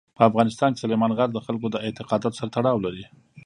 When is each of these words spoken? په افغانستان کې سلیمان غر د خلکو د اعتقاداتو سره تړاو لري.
په 0.17 0.21
افغانستان 0.29 0.69
کې 0.71 0.81
سلیمان 0.83 1.11
غر 1.17 1.29
د 1.33 1.39
خلکو 1.45 1.67
د 1.71 1.75
اعتقاداتو 1.85 2.37
سره 2.39 2.53
تړاو 2.55 2.83
لري. 2.85 3.05